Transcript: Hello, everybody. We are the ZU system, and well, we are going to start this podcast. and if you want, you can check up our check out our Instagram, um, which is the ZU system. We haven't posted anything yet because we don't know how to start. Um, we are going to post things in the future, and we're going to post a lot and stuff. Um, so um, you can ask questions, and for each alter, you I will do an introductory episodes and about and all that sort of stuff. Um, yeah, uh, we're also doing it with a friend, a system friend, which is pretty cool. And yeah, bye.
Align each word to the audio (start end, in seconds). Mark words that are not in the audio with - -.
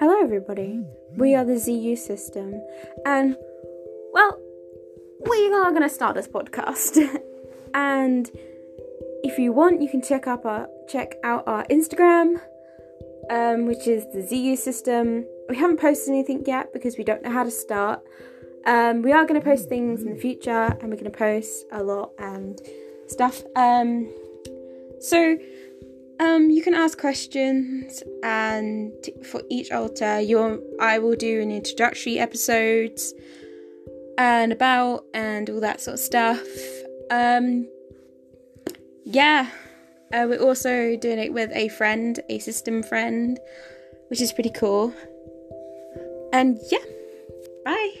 Hello, 0.00 0.18
everybody. 0.18 0.80
We 1.18 1.34
are 1.34 1.44
the 1.44 1.58
ZU 1.58 1.94
system, 1.94 2.54
and 3.04 3.36
well, 4.14 4.40
we 5.28 5.52
are 5.52 5.68
going 5.72 5.82
to 5.82 5.90
start 5.90 6.14
this 6.14 6.26
podcast. 6.26 6.96
and 7.74 8.30
if 9.22 9.38
you 9.38 9.52
want, 9.52 9.82
you 9.82 9.90
can 9.90 10.00
check 10.00 10.26
up 10.26 10.46
our 10.46 10.70
check 10.88 11.16
out 11.22 11.46
our 11.46 11.66
Instagram, 11.66 12.40
um, 13.28 13.66
which 13.66 13.86
is 13.86 14.06
the 14.14 14.22
ZU 14.22 14.56
system. 14.56 15.26
We 15.50 15.58
haven't 15.58 15.78
posted 15.78 16.14
anything 16.14 16.44
yet 16.46 16.72
because 16.72 16.96
we 16.96 17.04
don't 17.04 17.22
know 17.22 17.30
how 17.30 17.44
to 17.44 17.50
start. 17.50 18.00
Um, 18.64 19.02
we 19.02 19.12
are 19.12 19.26
going 19.26 19.38
to 19.38 19.44
post 19.44 19.68
things 19.68 20.00
in 20.00 20.14
the 20.14 20.18
future, 20.18 20.78
and 20.80 20.84
we're 20.84 20.96
going 20.96 21.12
to 21.12 21.18
post 21.18 21.66
a 21.72 21.82
lot 21.82 22.12
and 22.18 22.58
stuff. 23.06 23.42
Um, 23.54 24.10
so 24.98 25.36
um, 26.20 26.50
you 26.50 26.62
can 26.62 26.74
ask 26.74 26.98
questions, 26.98 28.02
and 28.22 28.92
for 29.24 29.42
each 29.48 29.72
alter, 29.72 30.20
you 30.20 30.62
I 30.78 30.98
will 30.98 31.16
do 31.16 31.40
an 31.40 31.50
introductory 31.50 32.18
episodes 32.18 33.14
and 34.18 34.52
about 34.52 35.04
and 35.14 35.48
all 35.48 35.60
that 35.60 35.80
sort 35.80 35.94
of 35.94 36.00
stuff. 36.00 36.46
Um, 37.10 37.66
yeah, 39.04 39.48
uh, 40.12 40.26
we're 40.28 40.42
also 40.42 40.94
doing 40.96 41.18
it 41.18 41.32
with 41.32 41.50
a 41.52 41.68
friend, 41.68 42.20
a 42.28 42.38
system 42.38 42.82
friend, 42.82 43.40
which 44.08 44.20
is 44.20 44.30
pretty 44.30 44.50
cool. 44.50 44.92
And 46.34 46.58
yeah, 46.70 46.84
bye. 47.64 47.94